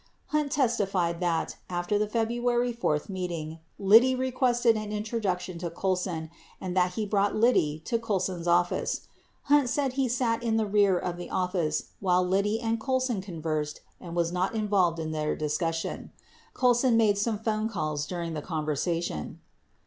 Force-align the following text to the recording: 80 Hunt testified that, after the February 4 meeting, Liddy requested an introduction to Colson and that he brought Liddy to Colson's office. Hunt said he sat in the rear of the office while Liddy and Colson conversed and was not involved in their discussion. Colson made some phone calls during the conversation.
80 0.29 0.37
Hunt 0.39 0.51
testified 0.51 1.19
that, 1.19 1.57
after 1.69 1.99
the 1.99 2.07
February 2.07 2.73
4 2.73 3.01
meeting, 3.07 3.59
Liddy 3.77 4.15
requested 4.15 4.75
an 4.75 4.91
introduction 4.91 5.59
to 5.59 5.69
Colson 5.69 6.31
and 6.59 6.75
that 6.75 6.93
he 6.93 7.05
brought 7.05 7.35
Liddy 7.35 7.83
to 7.85 7.99
Colson's 7.99 8.47
office. 8.47 9.01
Hunt 9.43 9.69
said 9.69 9.93
he 9.93 10.07
sat 10.07 10.41
in 10.41 10.57
the 10.57 10.65
rear 10.65 10.97
of 10.97 11.17
the 11.17 11.29
office 11.29 11.91
while 11.99 12.25
Liddy 12.27 12.59
and 12.59 12.79
Colson 12.79 13.21
conversed 13.21 13.81
and 13.99 14.15
was 14.15 14.31
not 14.31 14.55
involved 14.55 14.97
in 14.97 15.11
their 15.11 15.35
discussion. 15.35 16.11
Colson 16.55 16.97
made 16.97 17.19
some 17.19 17.37
phone 17.37 17.69
calls 17.69 18.07
during 18.07 18.33
the 18.33 18.41
conversation. 18.41 19.39